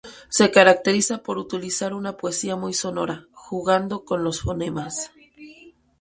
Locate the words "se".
0.29-0.49